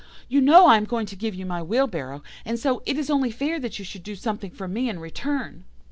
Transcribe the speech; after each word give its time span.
You 0.27 0.41
know 0.41 0.65
I 0.65 0.77
am 0.77 0.85
going 0.85 1.05
to 1.05 1.15
give 1.15 1.35
you 1.35 1.45
my 1.45 1.61
wheelbarrow, 1.61 2.23
and 2.43 2.57
so, 2.57 2.81
it 2.87 2.97
is 2.97 3.11
only 3.11 3.29
fair 3.29 3.59
that 3.59 3.77
you 3.77 3.85
should 3.85 4.01
do 4.01 4.15
something 4.15 4.49
for 4.49 4.67
me 4.67 4.89
in 4.89 4.97
return. 4.99 5.63